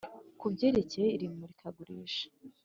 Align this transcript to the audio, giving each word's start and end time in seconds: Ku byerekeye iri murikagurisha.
Ku 0.39 0.45
byerekeye 0.53 1.07
iri 1.15 1.27
murikagurisha. 1.37 2.27